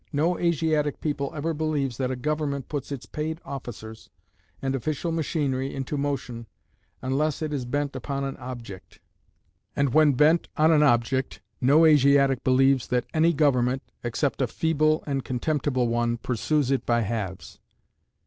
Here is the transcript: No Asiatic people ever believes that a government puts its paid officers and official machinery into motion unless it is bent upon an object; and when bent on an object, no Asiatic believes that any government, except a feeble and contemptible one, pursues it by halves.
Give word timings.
No 0.11 0.39
Asiatic 0.39 0.99
people 0.99 1.31
ever 1.35 1.53
believes 1.53 1.97
that 1.97 2.09
a 2.09 2.15
government 2.15 2.67
puts 2.67 2.91
its 2.91 3.05
paid 3.05 3.39
officers 3.45 4.09
and 4.59 4.73
official 4.73 5.11
machinery 5.11 5.71
into 5.75 5.95
motion 5.95 6.47
unless 7.03 7.43
it 7.43 7.53
is 7.53 7.65
bent 7.65 7.95
upon 7.95 8.23
an 8.23 8.35
object; 8.37 8.99
and 9.75 9.93
when 9.93 10.13
bent 10.13 10.49
on 10.57 10.71
an 10.71 10.81
object, 10.81 11.39
no 11.61 11.85
Asiatic 11.85 12.43
believes 12.43 12.87
that 12.87 13.05
any 13.13 13.31
government, 13.31 13.83
except 14.03 14.41
a 14.41 14.47
feeble 14.47 15.03
and 15.05 15.23
contemptible 15.23 15.87
one, 15.87 16.17
pursues 16.17 16.71
it 16.71 16.83
by 16.83 17.01
halves. 17.01 17.59